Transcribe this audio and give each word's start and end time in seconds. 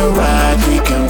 a 0.00 0.08
ride, 0.08 0.66
we 0.68 0.78
can 0.80 1.09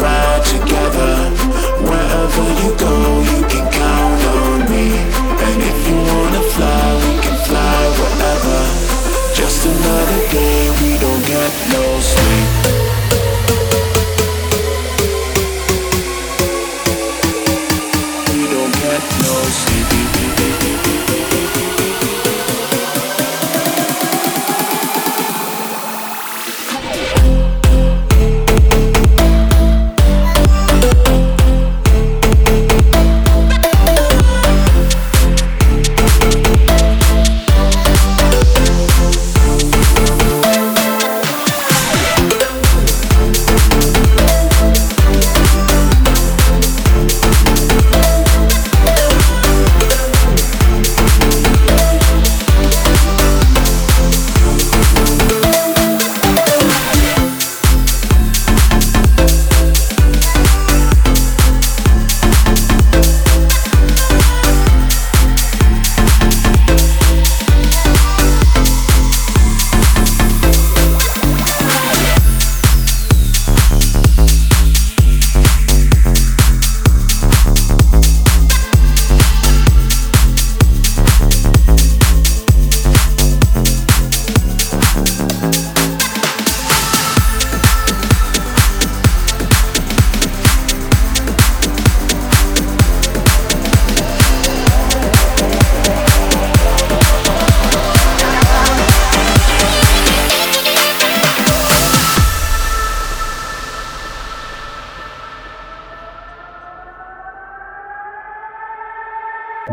When 109.61 109.73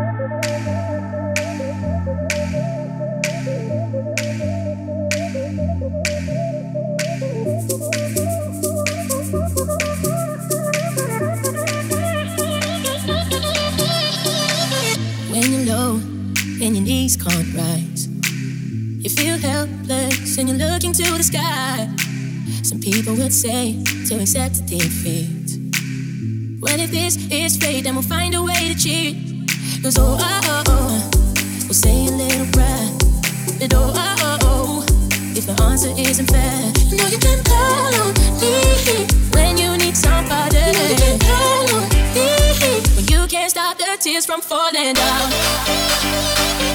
you're 15.52 15.64
low 15.64 15.94
and 15.96 16.76
your 16.76 16.84
knees 16.84 17.16
can't 17.16 17.54
rise, 17.54 18.08
you 18.08 19.08
feel 19.08 19.38
helpless 19.38 20.36
and 20.36 20.50
you're 20.50 20.58
looking 20.58 20.92
to 20.92 21.02
the 21.02 21.22
sky. 21.22 21.88
Some 22.62 22.80
people 22.80 23.14
would 23.14 23.32
say 23.32 23.82
to 24.08 24.20
accept 24.20 24.66
defeat. 24.66 25.58
Well, 26.60 26.78
if 26.78 26.90
this 26.90 27.16
is 27.32 27.56
fate, 27.56 27.84
then 27.84 27.94
we'll 27.94 28.02
find 28.02 28.34
a 28.34 28.42
way 28.42 28.68
to 28.68 28.78
cheat. 28.78 29.27
Cause 29.82 29.96
oh, 29.98 30.18
oh, 30.20 30.40
oh, 30.44 30.64
oh 30.68 31.10
we'll 31.64 31.72
say 31.72 32.06
a 32.06 32.10
little 32.10 32.46
prayer. 32.52 32.88
Oh, 33.72 33.92
oh, 33.94 34.16
oh, 34.20 34.38
oh, 34.42 34.86
if 35.36 35.46
the 35.46 35.54
answer 35.62 35.92
isn't 35.96 36.26
fair, 36.26 36.72
you 36.90 37.18
can 37.18 37.42
call 37.44 37.94
on 38.02 38.12
me 38.40 39.06
when 39.32 39.56
you 39.56 39.76
need 39.76 39.96
somebody. 39.96 40.58
You 40.58 40.96
can 40.96 41.18
call 41.20 41.74
on 41.76 41.88
me 42.12 42.80
when 42.96 43.06
you 43.06 43.26
can't 43.28 43.50
stop 43.50 43.78
the 43.78 43.96
tears 44.00 44.26
from 44.26 44.40
falling 44.40 44.94
down. 44.94 46.67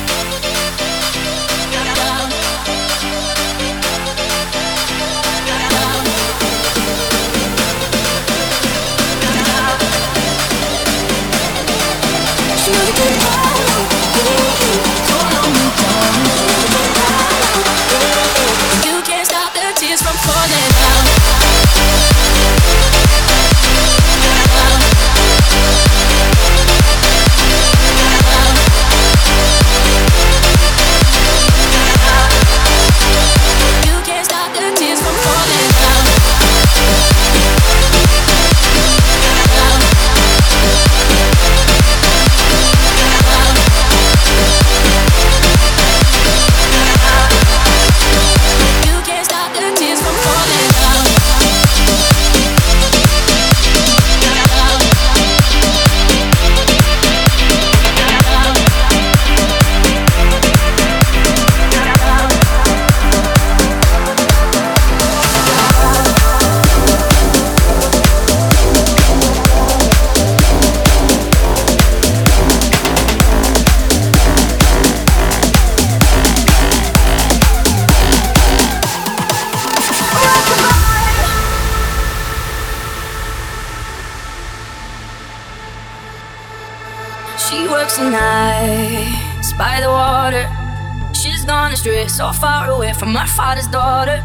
So 92.13 92.31
far 92.31 92.69
away 92.69 92.93
from 92.93 93.15
her 93.15 93.25
father's 93.25 93.65
daughter. 93.67 94.21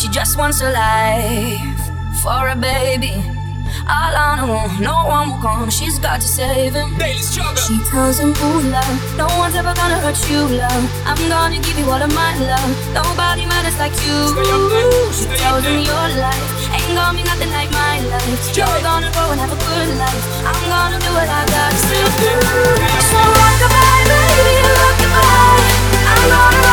She 0.00 0.08
just 0.08 0.38
wants 0.38 0.62
a 0.62 0.72
life 0.72 1.60
for 2.24 2.48
a 2.48 2.56
baby. 2.56 3.20
All 3.84 4.16
on 4.16 4.38
her 4.40 4.48
own, 4.48 4.80
no 4.80 5.04
one 5.04 5.28
will 5.28 5.42
come. 5.44 5.68
She's 5.68 5.98
got 5.98 6.22
to 6.22 6.28
save 6.28 6.72
him. 6.72 6.96
She 7.68 7.76
tells 7.92 8.16
him, 8.18 8.32
Ooh, 8.32 8.72
love, 8.72 8.96
no 9.20 9.28
one's 9.36 9.56
ever 9.60 9.74
gonna 9.76 10.00
hurt 10.00 10.16
you, 10.32 10.40
love. 10.56 10.84
I'm 11.04 11.20
gonna 11.28 11.60
give 11.60 11.78
you 11.78 11.84
all 11.92 12.00
of 12.00 12.08
my 12.16 12.32
love. 12.48 12.72
Nobody 12.96 13.44
matters 13.44 13.76
like 13.76 13.92
you. 14.08 14.18
She 15.12 15.28
tells 15.36 15.64
him, 15.68 15.84
Your 15.84 16.08
life 16.24 16.48
ain't 16.72 16.96
gonna 16.96 17.12
be 17.12 17.24
nothing 17.28 17.52
like 17.52 17.70
my 17.76 18.00
life. 18.08 18.56
You're 18.56 18.80
gonna 18.80 19.12
grow 19.12 19.28
and 19.36 19.40
have 19.40 19.52
a 19.52 19.60
good 19.68 19.88
life. 20.00 20.24
I'm 20.48 20.64
gonna 20.72 20.96
do 20.96 21.12
what 21.12 21.28
I 21.28 21.44
got 21.44 21.76
to 21.76 21.92
do. 21.92 22.48
So 23.04 23.20
rock 23.20 23.60
baby, 24.08 24.64
rock. 24.80 24.96
I'm 26.08 26.24
gonna 26.32 26.67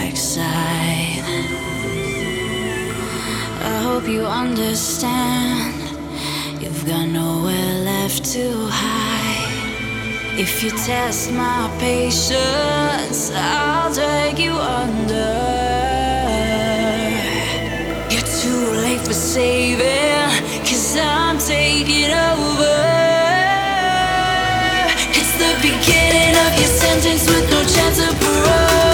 dark 0.00 0.16
side. 0.16 1.24
I 3.62 3.82
hope 3.86 4.08
you 4.08 4.22
understand. 4.24 5.74
You've 6.60 6.86
got 6.86 7.06
nowhere 7.08 7.74
left 7.84 8.24
to 8.32 8.46
hide. 8.68 10.38
If 10.38 10.62
you 10.62 10.70
test 10.70 11.32
my 11.32 11.68
patience, 11.78 13.30
I'll 13.34 13.92
take 13.92 14.38
you 14.38 14.52
under. 14.52 15.32
You're 18.12 18.30
too 18.42 18.62
late 18.84 19.02
for 19.06 19.12
saving, 19.12 20.30
cause 20.66 20.96
I'm 20.96 21.38
taking 21.38 22.12
over. 22.32 22.78
It's 25.18 25.34
the 25.42 25.52
beginning 25.68 26.34
of 26.44 26.50
your 26.60 26.72
sentence 26.82 27.24
with 27.28 27.46
no 27.50 27.60
chance 27.74 27.98
of 28.08 28.14
parole. 28.20 28.89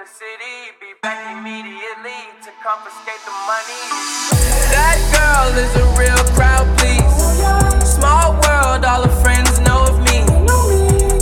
The 0.00 0.06
city, 0.06 0.72
be 0.80 0.94
back 1.02 1.20
immediately 1.36 2.20
to 2.40 2.50
confiscate 2.64 3.20
the 3.28 3.34
money. 3.44 3.84
That 4.72 4.96
girl 5.12 5.52
is 5.60 5.72
a 5.76 5.84
real 6.00 6.24
crowd, 6.32 6.64
please. 6.78 7.16
Small 7.84 8.32
world, 8.40 8.84
all 8.84 9.04
her 9.04 9.20
friends 9.20 9.60
know 9.60 9.92
of 9.92 10.00
me. 10.00 10.24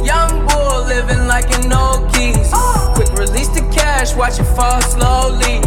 Young 0.07 0.47
bull 0.47 0.87
living 0.87 1.27
like 1.27 1.51
an 1.59 1.73
old 1.73 2.07
keys. 2.15 2.53
Quick 2.95 3.11
release 3.19 3.49
the 3.49 3.67
cash, 3.75 4.15
watch 4.15 4.39
it 4.39 4.47
fall 4.55 4.81
slowly. 4.83 5.59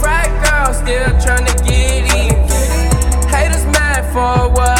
Frat 0.00 0.32
girl 0.40 0.72
still 0.72 1.12
trying 1.20 1.44
to 1.44 1.56
get 1.68 2.08
in. 2.16 2.32
Haters 3.28 3.66
mad 3.76 4.08
for 4.14 4.48
whatever 4.54 4.75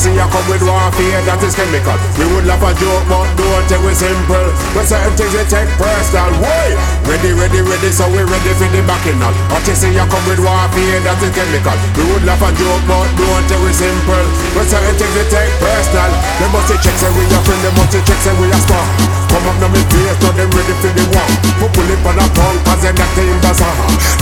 you 0.00 0.16
see, 0.16 0.20
I 0.20 0.24
come 0.32 0.46
with 0.48 0.64
warfare, 0.64 1.20
that 1.28 1.40
is 1.44 1.52
chemical. 1.52 1.96
We 2.16 2.24
would 2.32 2.46
laugh 2.48 2.64
a 2.64 2.72
joke, 2.80 3.04
but 3.04 3.28
don't 3.36 3.64
take 3.68 3.84
it 3.84 3.96
simple. 3.96 4.48
But 4.72 4.88
certain 4.88 5.12
things 5.12 5.32
we 5.36 5.44
take 5.44 5.68
personal. 5.76 6.32
Why? 6.40 6.72
Ready, 7.04 7.36
ready, 7.36 7.60
ready, 7.60 7.90
so 7.92 8.08
we 8.08 8.24
ready 8.24 8.52
for 8.56 8.68
the 8.72 8.80
backing 8.88 9.20
up. 9.20 9.36
What 9.52 9.66
you 9.68 9.76
see, 9.76 9.92
I 10.00 10.08
come 10.08 10.24
with 10.24 10.40
warfare, 10.40 11.00
that 11.04 11.20
is 11.20 11.32
chemical. 11.36 11.76
We 12.00 12.04
would 12.16 12.24
laugh 12.24 12.40
a 12.40 12.48
joke, 12.56 12.84
but 12.88 13.08
don't 13.12 13.44
take 13.44 13.60
it 13.60 13.76
simple. 13.76 14.26
But 14.56 14.66
certain 14.72 14.96
things 14.96 15.12
we 15.12 15.24
take 15.28 15.52
personal. 15.60 16.10
They 16.40 16.48
must 16.48 16.72
check, 16.80 16.96
say 16.96 17.10
we 17.12 17.22
are 17.28 17.44
friend, 17.44 17.60
they 17.60 17.72
must 17.76 17.92
check, 17.92 18.20
say 18.24 18.34
we 18.40 18.46
are 18.48 18.62
smart. 18.64 19.19
Come 19.30 19.46
up 19.46 19.56
now 19.62 19.70
me 19.70 19.78
face, 19.94 20.18
now 20.26 20.34
them 20.34 20.50
ready 20.50 20.74
for 20.82 20.90
the 20.90 21.04
war. 21.14 21.30
Put 21.62 21.70
pull 21.70 21.86
it 21.86 22.02
on 22.02 22.18
a 22.18 22.26
tongue, 22.34 22.58
cause 22.66 22.82
they're 22.82 22.98
not 22.98 23.10
team 23.14 23.38
bazaar. 23.38 23.70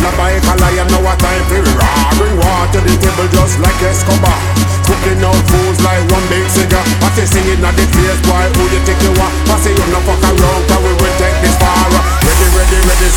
La 0.05 0.11
bike 0.21 0.45
a 0.45 0.55
lion, 0.61 0.85
now 0.93 1.09
a 1.09 1.13
time 1.17 1.45
for 1.49 1.65
raw. 1.81 2.13
Bring 2.21 2.37
water 2.37 2.77
to 2.77 2.79
the 2.85 2.93
table 3.01 3.29
just 3.33 3.57
like 3.65 3.81
Escobar. 3.81 4.37
Cooking 4.85 5.25
out 5.25 5.41
fools 5.49 5.81
like 5.81 6.05
one 6.13 6.27
big 6.29 6.45
cigar. 6.53 6.85
I 7.01 7.09
say 7.17 7.25
singing 7.25 7.65
at 7.65 7.73
the 7.73 7.89
place, 7.89 8.21
boy, 8.29 8.45
who 8.53 8.69
you 8.69 8.81
think 8.85 9.01
you 9.01 9.13
are? 9.17 9.33
I 9.49 9.57
say 9.65 9.73
you 9.73 9.87
no 9.89 10.01
fuck 10.05 10.21
around, 10.29 10.63
cause 10.69 10.83
we 10.85 10.93
will 10.93 11.15
take. 11.17 11.38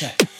doing 0.00 0.33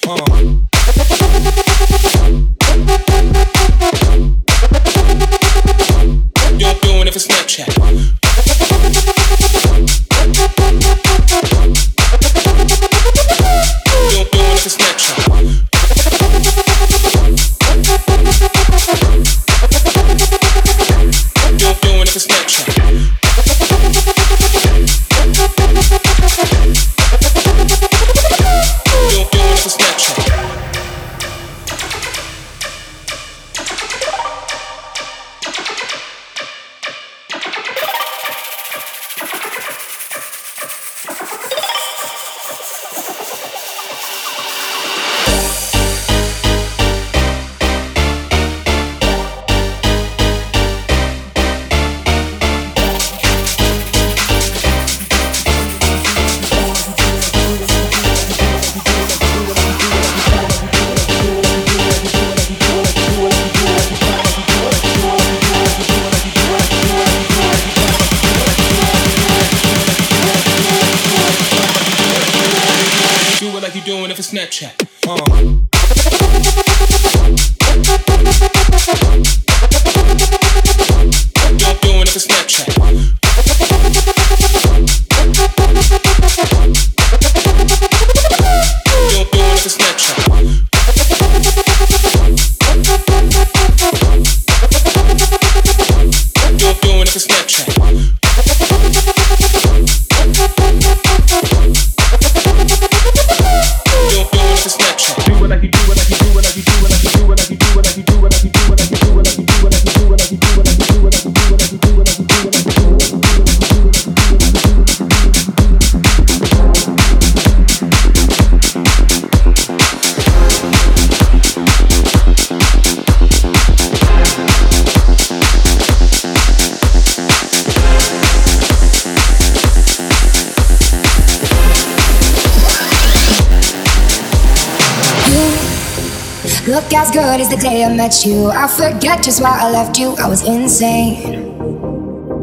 as 137.41 137.49
good 137.49 137.59
the 137.59 137.62
day 137.62 137.85
I 137.85 137.95
met 137.95 138.24
you. 138.24 138.49
I 138.51 138.68
forget 138.68 139.22
just 139.22 139.41
why 139.43 139.59
I 139.61 139.70
left 139.70 139.99
you, 139.99 140.14
I 140.22 140.28
was 140.28 140.47
insane. 140.47 141.43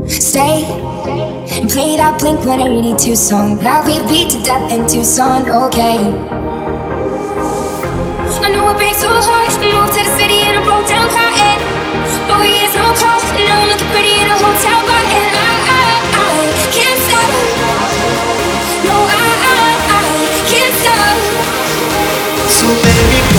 Stay 0.09 0.65
and 0.65 1.69
play 1.69 1.95
that 1.95 2.19
Blink 2.19 2.39
182 2.45 3.15
song 3.15 3.57
that 3.59 3.85
we 3.85 3.99
beat 4.09 4.31
to 4.31 4.41
death 4.43 4.71
in 4.71 4.87
Tucson, 4.87 5.47
okay. 5.47 5.99
I 8.41 8.49
know 8.51 8.69
it 8.71 8.77
breaks 8.77 8.99
so 8.99 9.07
hard 9.07 9.51
to 9.51 9.67
move 9.71 9.91
to 9.95 10.01
the 10.03 10.13
city 10.19 10.43
in 10.43 10.59
a 10.59 10.63
broke 10.63 10.87
down 10.87 11.07
car, 11.07 11.31
and 11.39 11.61
boy, 12.27 12.47
it's 12.51 12.75
no 12.75 12.91
cost. 12.95 13.27
Now 13.37 13.67
looking 13.71 13.91
pretty 13.95 14.19
in 14.19 14.27
a 14.27 14.35
hotel 14.35 14.79
bar, 14.87 15.30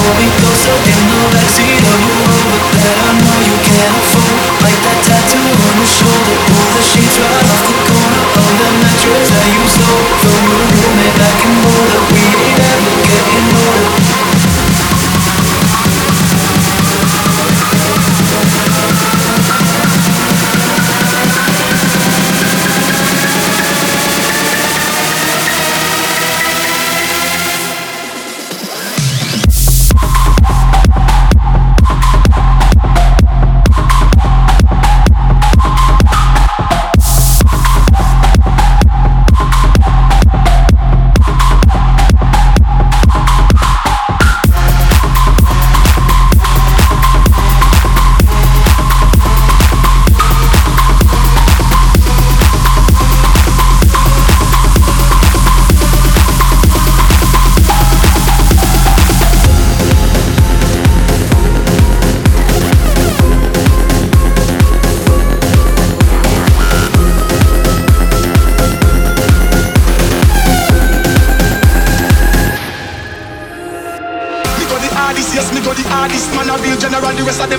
pull 0.03 0.15
me 0.19 0.27
closer 0.43 0.75
in 0.83 0.99
the 1.15 1.21
backseat 1.31 1.79
of 1.79 1.99
your 2.03 2.23
Rover 2.27 2.59
that 2.83 2.99
I 3.07 3.11
know 3.23 3.39
you 3.47 3.57
can't 3.63 3.95
afford. 4.03 4.43
Like 4.67 4.79
that 4.83 4.99
tattoo 5.07 5.47
on 5.47 5.75
your 5.79 5.87
shoulder, 5.87 6.37
pull 6.51 6.71
the 6.75 6.83
sheets 6.83 7.17
right 7.23 7.47
off 7.47 7.63
the 7.71 7.77
corner 7.87 8.25
of 8.35 8.51
the 8.59 8.69
mattress 8.83 9.31
that 9.31 9.47
you 9.47 9.63
stole 9.71 10.07
from 10.19 10.43
your 10.51 10.65
roommate 10.75 11.17
back 11.23 11.39
in 11.47 11.55
Boulder. 11.63 12.03
We 12.11 12.23
ain't 12.35 12.59
ever 12.59 12.95
getting 13.07 13.49
older. 13.63 14.02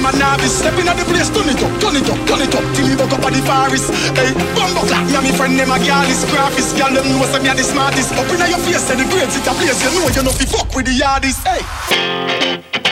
them 0.04 0.16
a 0.16 0.20
novice. 0.20 0.60
Stepping 0.60 0.88
at 0.88 0.98
the 0.98 1.06
place, 1.06 1.30
turn 1.30 1.48
it 1.48 1.62
up, 1.64 1.72
turn 1.80 1.96
it 1.96 2.10
up, 2.10 2.20
turn 2.28 2.42
it 2.42 2.54
up. 2.56 2.64
Till 2.76 2.88
he 2.88 2.96
buck 2.96 3.12
up 3.12 3.24
at 3.24 3.34
the 3.34 3.42
forest. 3.48 3.88
Hey, 4.16 4.34
bumbo 4.56 4.84
clap. 4.88 5.08
Me 5.08 5.16
and 5.16 5.24
me 5.24 5.32
friend 5.32 5.58
them 5.58 5.72
a 5.72 5.80
girl 5.80 6.04
is 6.12 6.24
graphics. 6.28 6.76
Girl 6.76 6.92
them 6.92 7.08
know 7.08 7.24
say 7.26 7.40
me 7.40 7.50
a 7.50 7.56
the 7.56 7.64
smartest. 7.64 8.12
Up 8.14 8.28
inna 8.28 8.48
your 8.48 8.60
face, 8.60 8.84
say 8.84 8.96
the 8.96 9.06
grades 9.08 9.36
it 9.36 9.48
a 9.48 9.54
place. 9.56 9.80
You 9.84 9.92
know 9.96 10.08
you 10.12 10.24
know 10.24 10.32
fi 10.36 10.46
fuck 10.46 10.76
with 10.76 10.86
the 10.86 10.96
hardest. 11.00 11.48
Hey. 11.48 12.83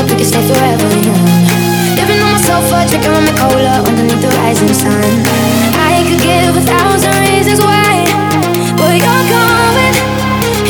Up; 0.00 0.10
we 0.10 0.16
can 0.16 0.24
stay 0.24 0.42
forever 0.48 0.88
young. 1.04 1.24
Living 1.98 2.20
on 2.24 2.32
my 2.32 2.40
sofa, 2.40 2.88
drinking 2.88 3.12
on 3.12 3.24
my 3.24 3.34
cola 3.36 3.84
underneath 3.88 4.22
the 4.24 4.30
rising 4.40 4.72
sun. 4.72 5.04
I 5.76 6.04
could 6.08 6.22
give 6.24 6.56
a 6.56 6.64
thousand 6.64 7.14
reasons 7.28 7.60
why, 7.60 8.08
but 8.80 8.96
you're 8.96 9.24
going, 9.28 9.94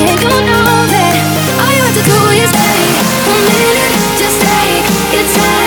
and 0.03 0.17
you 0.23 0.35
know 0.51 0.75
that 0.95 1.17
all 1.63 1.71
you 1.77 1.83
have 1.87 1.97
to 1.99 2.05
do 2.11 2.19
is 2.43 2.51
stay 2.51 2.83
a 3.31 3.39
minute. 3.47 4.01
name 5.11 5.60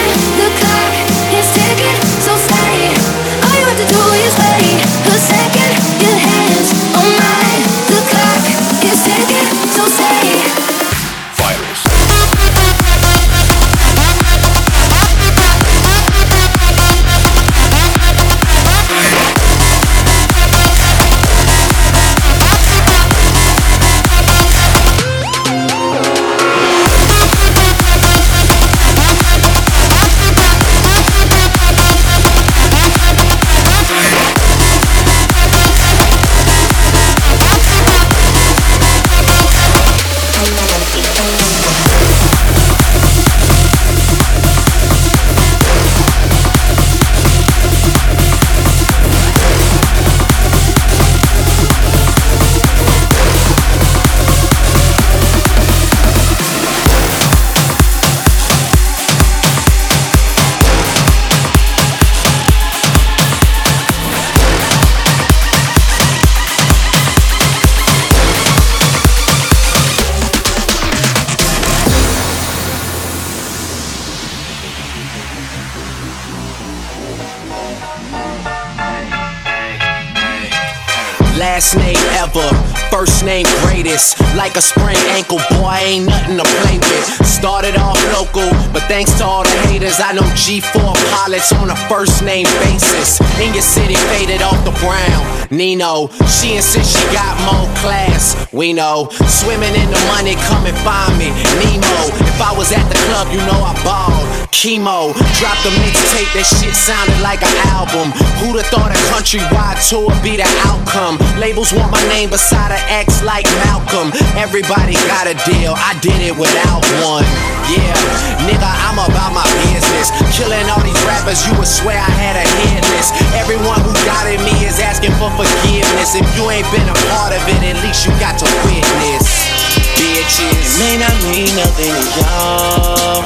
I 89.99 90.13
know 90.13 90.23
G4 90.33 90.95
pilots 91.11 91.51
on 91.53 91.69
a 91.69 91.75
first 91.87 92.23
name 92.23 92.45
basis. 92.65 93.21
In 93.39 93.53
your 93.53 93.61
city, 93.61 93.95
faded 94.09 94.41
off 94.41 94.57
the 94.65 94.71
brown. 94.81 95.47
Nino, 95.51 96.07
she 96.25 96.55
insists 96.55 96.97
she 96.97 97.05
got 97.13 97.37
more 97.45 97.69
class. 97.77 98.51
We 98.51 98.73
know, 98.73 99.09
swimming 99.27 99.75
in 99.75 99.89
the 99.89 100.01
money, 100.15 100.35
come 100.49 100.65
and 100.65 100.77
find 100.79 101.17
me. 101.19 101.29
Nemo, 101.61 102.09
if 102.25 102.41
I 102.41 102.53
was 102.57 102.71
at 102.71 102.87
the 102.89 102.95
club, 103.05 103.27
you 103.31 103.37
know 103.45 103.59
I 103.61 103.73
balled. 103.83 104.42
Chemo, 104.53 105.09
dropped 105.41 105.65
a 105.65 105.73
mixtape, 105.81 106.29
that 106.37 106.45
shit 106.45 106.77
sounded 106.77 107.17
like 107.25 107.41
an 107.41 107.57
album. 107.73 108.13
Who'da 108.37 108.61
thought 108.69 108.93
a 108.93 108.99
countrywide 109.09 109.81
tour 109.81 110.13
be 110.21 110.37
the 110.37 110.45
outcome? 110.69 111.17
Labels 111.41 111.73
want 111.73 111.89
my 111.89 111.99
name 112.05 112.29
beside 112.29 112.69
an 112.69 112.79
X 112.85 113.25
like 113.25 113.49
Malcolm. 113.65 114.13
Everybody 114.37 114.93
got 115.09 115.25
a 115.25 115.33
deal, 115.49 115.73
I 115.73 115.97
did 116.05 116.21
it 116.21 116.37
without 116.37 116.85
one. 117.01 117.25
Yeah, 117.65 117.97
nigga, 118.45 118.69
I'm 118.85 119.01
about 119.01 119.33
my 119.33 119.43
business. 119.73 120.13
Killing 120.37 120.69
all 120.69 120.85
these 120.85 121.01
rappers, 121.09 121.41
you 121.49 121.57
would 121.57 121.67
swear 121.67 121.97
I 121.97 122.13
had 122.13 122.37
a 122.37 122.45
hit 122.45 122.85
list. 122.93 123.17
Everyone 123.33 123.81
who 123.81 123.91
doubted 124.05 124.37
me 124.45 124.53
is 124.69 124.77
asking 124.77 125.17
for 125.17 125.33
forgiveness. 125.33 126.13
If 126.13 126.29
you 126.37 126.45
ain't 126.53 126.69
been 126.69 126.85
a 126.85 126.97
part 127.09 127.33
of 127.33 127.41
it, 127.49 127.61
at 127.73 127.81
least 127.81 128.05
you 128.05 128.13
got 128.21 128.37
to 128.37 128.47
witness. 128.69 129.52
Bitches, 129.97 130.39
it 130.39 130.73
may 130.79 130.95
not 130.97 131.15
mean 131.29 131.49
nothing 131.55 131.93
to 131.93 132.05
y'all. 132.19 133.23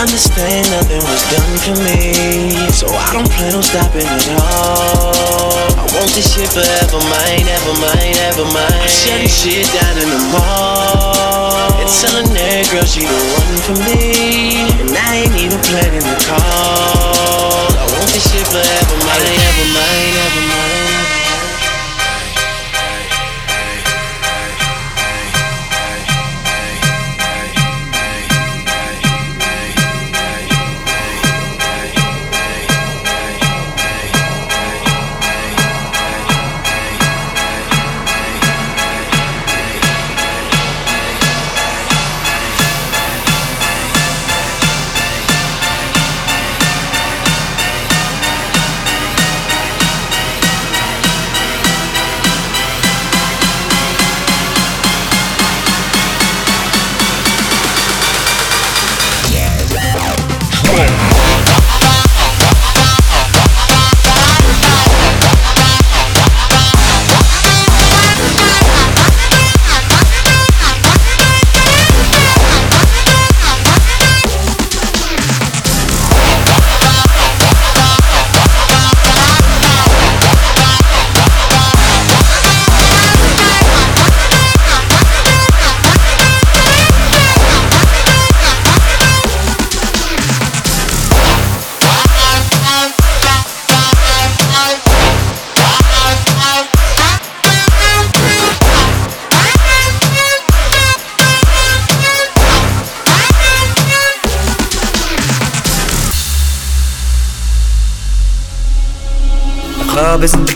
Understand 0.00 0.64
nothing 0.72 1.02
was 1.04 1.22
done 1.28 1.54
for 1.60 1.76
me, 1.84 2.56
so 2.72 2.88
I 2.88 3.12
don't 3.12 3.28
plan 3.28 3.52
on 3.52 3.62
stopping 3.62 4.08
at 4.08 4.26
all. 4.40 5.60
I 5.76 5.84
want 5.92 6.08
this 6.16 6.32
shit 6.32 6.48
forever, 6.48 7.00
mine, 7.04 7.44
ever 7.44 7.74
mine, 7.76 8.16
ever 8.32 8.48
mine. 8.48 8.88
Shut 8.88 9.20
this 9.20 9.34
shit 9.34 9.68
down 9.76 10.00
in 10.00 10.08
the 10.08 10.22
mall. 10.32 11.76
And 11.76 11.90
telling 12.00 12.32
that 12.32 12.64
girl 12.72 12.88
she 12.88 13.04
the 13.04 13.20
one 13.36 13.56
for 13.68 13.76
me, 13.84 14.64
and 14.80 14.96
I 14.96 15.28
ain't 15.28 15.36
even 15.36 15.60
planning 15.68 16.00
the 16.00 16.18
call. 16.24 17.68
I 17.76 17.84
want 17.92 18.08
this 18.08 18.24
shit 18.24 18.46
forever, 18.48 18.96
mine. 19.04 19.20
club 19.20 20.40
isn't 20.40 20.64
the 20.64 20.69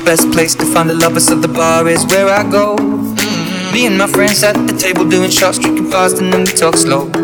best 0.05 0.31
place 0.33 0.55
to 0.55 0.67
find 0.67 0.91
the 0.91 0.95
lovers, 0.95 1.27
so 1.27 1.35
the 1.35 1.49
bar 1.49 1.89
is 1.89 2.05
where 2.07 2.29
I 2.29 2.49
go. 2.51 2.77
Me 3.73 3.87
and 3.87 3.97
my 3.97 4.07
friends 4.07 4.43
at 4.43 4.55
the 4.67 4.77
table 4.77 5.09
doing 5.09 5.31
shots, 5.31 5.59
drinking 5.59 5.91
fast, 5.91 6.19
and 6.19 6.33
then 6.33 6.45
we 6.45 6.53
talk 6.53 6.77
slow. 6.77 7.24